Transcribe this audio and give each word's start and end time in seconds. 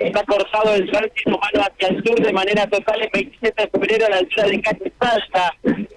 está 0.00 0.24
cortado 0.24 0.74
el 0.74 0.90
tránsito 0.90 1.30
humano 1.30 1.66
hacia 1.66 1.88
el 1.88 2.02
sur 2.04 2.20
de 2.20 2.32
manera 2.32 2.66
total 2.66 3.02
el 3.02 3.10
27 3.12 3.62
de 3.62 3.68
febrero 3.68 4.06
a 4.06 4.10
la 4.10 4.16
altura 4.16 4.44
de 4.46 4.60
calle 4.62 4.92
Salta. 4.98 5.54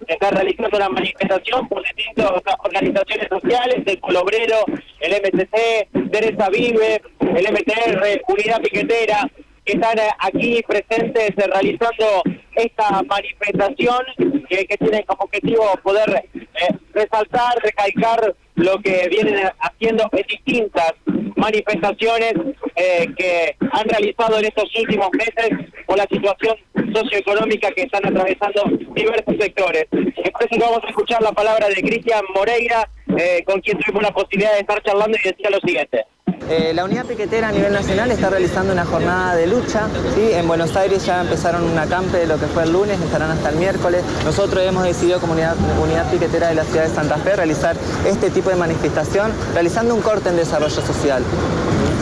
Está 0.08 0.30
realizando 0.32 0.78
la 0.78 0.90
manifestación 0.90 1.68
por 1.70 1.82
distintas 1.84 2.32
organizaciones 2.60 3.28
sociales, 3.30 3.84
el 3.86 4.00
Colobrero, 4.02 4.66
el 5.00 5.14
MCC, 5.14 6.12
Teresa 6.12 6.50
Vive, 6.50 7.02
el 7.22 7.54
MTR, 7.54 8.22
Unidad 8.28 8.62
Piquetera, 8.62 9.30
que 9.64 9.74
están 9.74 9.98
aquí 10.20 10.62
presentes 10.68 11.32
realizando 11.38 12.24
esta 12.56 13.02
manifestación 13.04 14.06
que, 14.50 14.78
tiene 14.78 15.04
como 15.06 15.24
objetivo 15.24 15.64
poder 15.82 16.26
eh, 16.34 16.76
resaltar, 16.94 17.58
recalcar 17.64 18.36
lo 18.56 18.78
que 18.80 19.08
vienen 19.10 19.50
haciendo 19.60 20.10
en 20.12 20.26
distintas 20.28 20.94
manifestaciones 21.38 22.34
eh, 22.76 23.08
que 23.18 23.56
han 23.72 23.88
realizado 23.88 24.40
en 24.40 24.46
estos 24.46 24.70
últimos 24.80 25.10
meses 25.14 25.50
por 25.86 25.98
la 25.98 26.06
situación 26.06 26.56
socioeconómica 26.94 27.72
que 27.72 27.84
están 27.84 28.06
atravesando 28.06 28.64
diversos 28.96 29.36
sectores. 29.40 29.86
Es 29.92 30.32
por 30.32 30.44
eso 30.44 30.60
vamos 30.60 30.84
a 30.84 30.90
escuchar 30.90 31.22
la 31.22 31.32
palabra 31.32 31.68
de 31.68 31.76
Cristian 31.76 32.24
Moreira, 32.36 32.90
eh, 33.18 33.44
con 33.46 33.62
quien 33.62 33.78
tuvimos 33.80 34.04
la 34.04 34.14
posibilidad 34.14 34.54
de 34.54 34.60
estar 34.60 34.82
charlando 34.84 35.18
y 35.18 35.28
decía 35.28 35.50
lo 35.50 35.60
siguiente. 35.60 36.06
Eh, 36.50 36.74
la 36.74 36.84
unidad 36.84 37.06
piquetera 37.06 37.48
a 37.48 37.52
nivel 37.52 37.72
nacional 37.72 38.12
está 38.12 38.30
realizando 38.30 38.74
una 38.74 38.86
jornada 38.86 39.36
de 39.36 39.48
lucha. 39.48 39.88
¿sí? 40.14 40.32
En 40.34 40.48
Buenos 40.48 40.76
Aires 40.76 41.06
ya 41.06 41.22
empezaron 41.22 41.64
un 41.64 41.78
acampe 41.78 42.18
de 42.18 42.28
lo 42.28 42.38
que 42.38 42.48
fue 42.48 42.64
el 42.64 42.74
lunes, 42.74 43.00
estarán 43.00 43.32
hasta 43.32 43.50
el 43.50 43.56
miércoles. 43.56 44.04
Nosotros 44.26 44.64
hemos 44.64 44.84
decidido 44.84 45.20
como 45.22 45.34
unidad, 45.34 45.56
unidad 45.82 46.10
piquetera 46.12 46.50
de 46.50 46.56
la 46.56 46.66
ciudad 46.66 46.84
de 46.84 46.90
Santa 46.90 47.18
Fe 47.18 47.36
realizar 47.36 47.76
este 48.06 48.30
tipo 48.30 48.50
de 48.50 48.58
manifestación, 48.58 49.32
realizando 49.54 49.96
un 49.96 50.02
corte 50.02 50.30
en 50.30 50.36
desarrollo 50.36 50.82
social. 50.82 51.24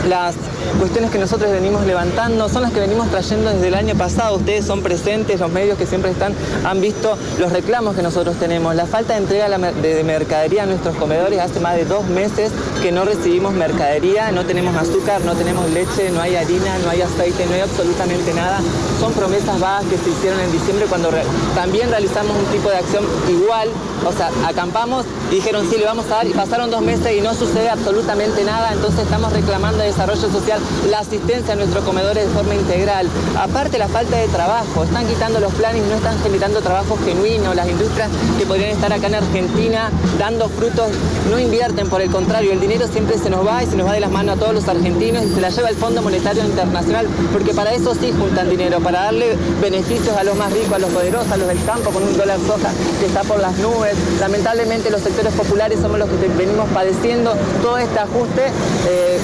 Las 0.08 0.34
cuestiones 0.80 1.12
que 1.12 1.18
nosotros 1.18 1.52
venimos 1.52 1.86
levantando 1.86 2.48
son 2.48 2.62
las 2.62 2.72
que 2.72 2.80
venimos 2.80 3.08
trayendo 3.08 3.50
desde 3.50 3.68
el 3.68 3.74
año 3.74 3.94
pasado. 3.94 4.36
Ustedes 4.36 4.64
son 4.64 4.82
presentes, 4.82 5.38
los 5.38 5.50
medios 5.50 5.78
que 5.78 5.86
siempre 5.86 6.10
están, 6.10 6.34
han 6.64 6.80
visto 6.80 7.16
los 7.38 7.52
reclamos 7.52 7.94
que 7.94 8.02
nosotros 8.02 8.36
tenemos. 8.36 8.74
La 8.74 8.86
falta 8.86 9.12
de 9.12 9.20
entrega 9.20 9.48
de 9.48 10.04
mercadería 10.04 10.64
a 10.64 10.66
nuestros 10.66 10.96
comedores 10.96 11.38
hace 11.38 11.60
más 11.60 11.76
de 11.76 11.84
dos 11.84 12.04
meses 12.06 12.50
que 12.82 12.90
no 12.90 13.04
recibimos 13.04 13.52
mercadería, 13.54 14.32
no 14.32 14.44
tenemos 14.44 14.74
azúcar, 14.76 15.20
no 15.24 15.34
tenemos 15.34 15.70
leche, 15.70 16.10
no 16.10 16.20
hay 16.20 16.34
harina, 16.34 16.78
no 16.84 16.90
hay 16.90 17.02
aceite, 17.02 17.46
no 17.46 17.54
hay 17.54 17.60
absolutamente 17.60 18.34
nada. 18.34 18.58
Son 18.98 19.12
promesas 19.12 19.60
vagas 19.60 19.84
que 19.84 19.98
se 19.98 20.10
hicieron 20.10 20.40
en 20.40 20.50
diciembre 20.50 20.86
cuando 20.88 21.10
también 21.54 21.90
realizamos 21.90 22.36
un 22.36 22.46
tipo 22.46 22.70
de 22.70 22.76
acción 22.76 23.04
igual. 23.28 23.68
O 24.06 24.12
sea, 24.12 24.30
acampamos 24.46 25.04
dijeron 25.30 25.66
sí, 25.70 25.76
le 25.78 25.84
vamos 25.84 26.06
a 26.06 26.16
dar 26.16 26.26
y 26.26 26.32
pasaron 26.32 26.70
dos 26.70 26.82
meses 26.82 27.16
y 27.16 27.20
no 27.20 27.34
sucede 27.34 27.70
absolutamente 27.70 28.44
nada. 28.44 28.72
Entonces 28.72 29.00
estamos 29.00 29.32
reclamando 29.32 29.78
desarrollo 29.78 30.30
social, 30.30 30.60
la 30.90 31.00
asistencia 31.00 31.54
a 31.54 31.56
nuestros 31.56 31.84
comedores 31.84 32.26
de 32.26 32.32
forma 32.32 32.54
integral. 32.54 33.08
Aparte 33.38 33.78
la 33.78 33.88
falta 33.88 34.16
de 34.16 34.28
trabajo, 34.28 34.84
están 34.84 35.06
quitando 35.06 35.40
los 35.40 35.52
planes 35.54 35.82
no 35.86 35.94
están 35.94 36.18
generando 36.22 36.60
trabajo 36.60 36.98
genuino. 37.04 37.54
Las 37.54 37.68
industrias 37.68 38.10
que 38.38 38.46
podrían 38.46 38.70
estar 38.70 38.92
acá 38.92 39.06
en 39.06 39.14
Argentina 39.14 39.90
dando 40.18 40.48
frutos 40.48 40.90
no 41.30 41.38
invierten, 41.38 41.88
por 41.88 42.00
el 42.00 42.10
contrario, 42.10 42.52
el 42.52 42.60
dinero 42.60 42.86
siempre 42.88 43.18
se 43.18 43.30
nos 43.30 43.46
va 43.46 43.62
y 43.62 43.66
se 43.66 43.76
nos 43.76 43.86
va 43.88 43.94
de 43.94 44.00
las 44.00 44.10
manos 44.10 44.36
a 44.36 44.38
todos 44.38 44.54
los 44.54 44.68
argentinos 44.68 45.24
y 45.24 45.34
se 45.34 45.40
la 45.40 45.50
lleva 45.50 45.68
el 45.68 45.76
Fondo 45.76 46.02
Monetario 46.02 46.44
Internacional, 46.44 47.06
porque 47.32 47.54
para 47.54 47.72
eso 47.72 47.94
sí 47.94 48.12
juntan 48.18 48.50
dinero, 48.50 48.80
para 48.80 49.04
darle 49.04 49.36
beneficios 49.60 50.16
a 50.16 50.24
los 50.24 50.36
más 50.36 50.52
ricos, 50.52 50.72
a 50.72 50.78
los 50.78 50.90
poderosos, 50.90 51.32
a 51.32 51.36
los 51.36 51.48
del 51.48 51.64
campo 51.64 51.90
con 51.90 52.02
un 52.02 52.16
dólar 52.16 52.38
soja 52.46 52.70
que 53.00 53.06
está 53.06 53.22
por 53.22 53.40
las 53.40 53.56
nubes. 53.58 53.91
Lamentablemente 54.20 54.90
los 54.90 55.00
sectores 55.00 55.32
populares 55.34 55.78
somos 55.80 55.98
los 55.98 56.08
que 56.08 56.28
venimos 56.28 56.68
padeciendo 56.70 57.34
todo 57.62 57.78
este 57.78 57.98
ajuste. 57.98 58.46
Eh, 58.88 59.18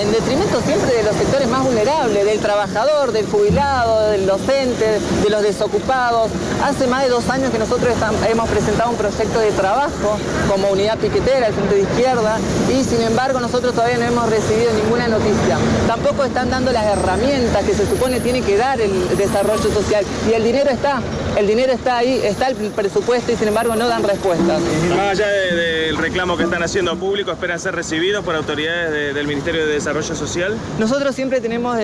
en 0.00 0.12
detrimento 0.12 0.62
siempre 0.62 0.94
de 0.94 1.02
los 1.02 1.14
sectores 1.14 1.46
más 1.48 1.62
vulnerables, 1.62 2.24
del 2.24 2.40
trabajador, 2.40 3.12
del 3.12 3.26
jubilado, 3.26 4.08
del 4.08 4.24
docente, 4.26 4.98
de 5.22 5.30
los 5.30 5.42
desocupados. 5.42 6.30
Hace 6.64 6.86
más 6.86 7.02
de 7.02 7.10
dos 7.10 7.28
años 7.28 7.50
que 7.50 7.58
nosotros 7.58 7.94
hemos 8.28 8.48
presentado 8.48 8.90
un 8.90 8.96
proyecto 8.96 9.40
de 9.40 9.52
trabajo 9.52 10.16
como 10.48 10.70
unidad 10.70 10.96
piquetera, 10.96 11.48
el 11.48 11.54
Frente 11.54 11.74
de 11.74 11.80
Izquierda, 11.82 12.38
y 12.70 12.82
sin 12.82 13.02
embargo 13.02 13.40
nosotros 13.40 13.74
todavía 13.74 13.98
no 13.98 14.04
hemos 14.04 14.30
recibido 14.30 14.72
ninguna 14.72 15.06
noticia. 15.06 15.58
Tampoco 15.86 16.24
están 16.24 16.48
dando 16.48 16.72
las 16.72 16.86
herramientas 16.86 17.62
que 17.64 17.74
se 17.74 17.86
supone 17.86 18.20
tiene 18.20 18.40
que 18.40 18.56
dar 18.56 18.80
el 18.80 19.16
desarrollo 19.18 19.70
social. 19.70 20.04
Y 20.30 20.32
el 20.32 20.44
dinero 20.44 20.70
está, 20.70 21.02
el 21.36 21.46
dinero 21.46 21.72
está 21.72 21.98
ahí, 21.98 22.20
está 22.24 22.48
el 22.48 22.56
presupuesto 22.56 23.32
y 23.32 23.36
sin 23.36 23.48
embargo 23.48 23.74
no 23.76 23.88
dan 23.88 24.02
respuestas. 24.02 24.60
Más 24.90 25.18
allá 25.18 25.28
del 25.28 25.96
reclamo 25.96 26.36
que 26.36 26.44
están 26.44 26.62
haciendo 26.62 26.96
público, 26.96 27.30
esperan 27.30 27.58
ser 27.58 27.74
recibidos 27.74 28.24
por 28.24 28.34
autoridades 28.34 29.14
del 29.14 29.26
Ministerio 29.26 29.66
de 29.66 29.74
Desarrollo 29.74 30.14
Social. 30.14 30.56
Nosotros 30.78 31.14
siempre 31.14 31.40
tenemos 31.40 31.78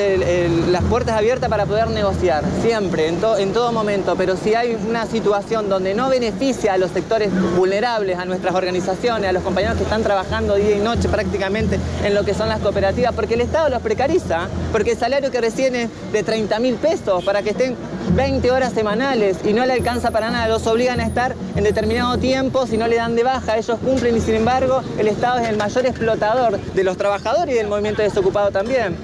las 0.71 0.83
puertas 0.85 1.17
abiertas 1.17 1.49
para 1.49 1.67
poder 1.67 1.89
negociar, 1.89 2.45
siempre, 2.63 3.09
en, 3.09 3.19
en 3.39 3.53
todo 3.53 3.73
momento, 3.73 4.15
pero 4.17 4.37
si 4.37 4.55
hay 4.55 4.77
una 4.89 5.07
situación 5.07 5.69
donde 5.69 5.95
no 5.95 6.09
beneficia 6.09 6.75
a 6.75 6.79
los 6.79 6.91
sectores 6.91 7.31
vulnerables, 7.57 8.19
a 8.19 8.25
nuestras 8.25 8.55
organizaciones, 8.55 9.29
a 9.29 9.33
los 9.33 9.43
compañeros 9.43 9.77
que 9.77 9.85
están 9.85 10.03
trabajando 10.03 10.57
día 10.57 10.77
y 10.77 10.81
noche 10.81 11.09
prácticamente 11.09 11.79
en 12.05 12.15
lo 12.15 12.25
que 12.25 12.35
son 12.35 12.49
las 12.49 12.61
cooperativas, 12.61 13.15
porque 13.15 13.35
el 13.35 13.41
Estado 13.41 13.69
los 13.69 13.83
precariza, 13.83 14.49
porque 14.73 14.93
el 14.93 14.99
salario 14.99 15.31
que 15.31 15.41
reciben 15.41 15.77
es 15.77 15.91
de 16.13 16.23
30 16.23 16.59
mil 16.61 16.75
pesos 16.77 17.25
para 17.25 17.43
que 17.43 17.51
estén 17.51 17.77
20 18.15 18.51
horas 18.51 18.73
semanales 18.73 19.39
y 19.45 19.53
no 19.53 19.65
le 19.67 19.73
alcanza 19.73 20.11
para 20.11 20.31
nada, 20.31 20.49
los 20.49 20.67
obligan 20.67 21.01
a 21.01 21.07
estar 21.07 21.35
en 21.55 21.65
determinado 21.65 22.19
tiempo, 22.19 22.67
si 22.67 22.77
no 22.77 22.87
le 22.87 22.97
dan 22.97 23.17
de 23.17 23.23
baja, 23.23 23.57
ellos 23.57 23.79
cumplen 23.83 24.17
y 24.17 24.21
sin 24.21 24.35
embargo 24.35 24.83
el 24.99 25.09
Estado 25.09 25.39
es 25.39 25.49
el 25.49 25.57
mayor 25.57 25.87
explotador 25.87 26.59
de 26.59 26.85
los 26.85 26.97
trabajadores 26.97 27.55
y 27.55 27.59
del 27.59 27.69
movimiento 27.69 28.03
desocupado 28.03 28.51
también. 28.51 28.97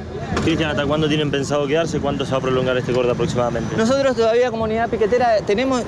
Cristian, 0.44 0.70
¿hasta 0.70 0.86
cuándo 0.86 1.08
tienen 1.08 1.30
pensado 1.30 1.66
quedarse? 1.66 2.00
¿Cuánto 2.00 2.24
se 2.24 2.32
va 2.32 2.38
a 2.38 2.40
prolongar 2.40 2.76
este 2.76 2.92
corte 2.92 3.10
aproximadamente? 3.10 3.76
Nosotros 3.76 4.16
todavía 4.16 4.50
como 4.50 4.64
unidad 4.64 4.88
piquetera 4.88 5.36
tenemos 5.46 5.82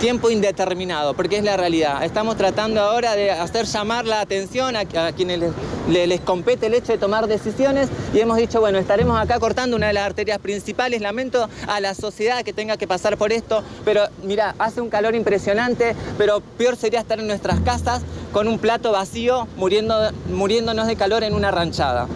tiempo 0.00 0.30
indeterminado, 0.30 1.12
porque 1.12 1.36
es 1.36 1.44
la 1.44 1.58
realidad. 1.58 2.02
Estamos 2.02 2.36
tratando 2.38 2.80
ahora 2.80 3.14
de 3.14 3.30
hacer 3.30 3.66
llamar 3.66 4.06
la 4.06 4.22
atención 4.22 4.74
a, 4.74 4.86
quienes 4.86 5.52
les, 5.90 6.20
compete 6.22 6.66
el 6.66 6.74
hecho 6.74 6.92
de 6.92 6.98
tomar 6.98 7.26
decisiones 7.26 7.90
y 8.14 8.18
hemos 8.18 8.38
dicho, 8.38 8.60
bueno, 8.60 8.78
estaremos 8.78 9.20
acá 9.20 9.38
cortando 9.38 9.76
una 9.76 9.88
de 9.88 9.92
las 9.92 10.06
arterias 10.06 10.38
principales. 10.38 11.02
Lamento 11.02 11.50
a 11.68 11.80
la 11.80 11.94
sociedad 11.94 12.42
que 12.42 12.54
tenga 12.54 12.78
que 12.78 12.88
pasar 12.88 13.18
por 13.18 13.30
esto, 13.30 13.62
pero 13.84 14.08
mira, 14.24 14.54
hace 14.58 14.80
un 14.80 14.88
calor 14.88 15.14
impresionante, 15.14 15.94
pero 16.16 16.40
peor 16.40 16.76
sería 16.76 17.00
estar 17.00 17.20
en 17.20 17.26
nuestras 17.26 17.60
casas 17.60 18.00
con 18.32 18.48
un 18.48 18.58
plato 18.58 18.92
vacío, 18.92 19.46
muriendo, 19.56 20.12
muriéndonos 20.32 20.86
de 20.86 20.96
calor 20.96 21.24
en 21.24 21.34
una 21.34 21.50
ranchada. 21.50 22.08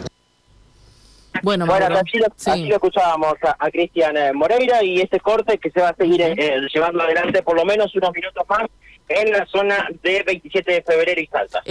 Bueno, 1.45 1.67
bueno 1.67 1.87
así, 1.99 2.19
lo, 2.19 2.75
escuchábamos 2.75 3.35
a, 3.43 3.71
Cristian 3.71 4.17
eh, 4.17 4.33
Moreira 4.33 4.83
y 4.83 5.01
este 5.01 5.21
corte 5.21 5.59
que 5.59 5.71
se 5.71 5.81
va 5.81 5.91
a 5.91 5.95
seguir 5.95 6.23
eh, 6.23 6.61
llevando 6.73 7.03
adelante 7.03 7.43
por 7.43 7.55
lo 7.55 7.65
menos 7.65 7.95
unos 7.95 8.13
minutos 8.13 8.45
más 8.49 8.67
en 9.09 9.33
la 9.33 9.45
zona 9.47 9.89
de 10.03 10.23
27 10.23 10.73
de 10.73 10.83
febrero 10.83 11.21
y 11.21 11.27
Salta. 11.27 11.63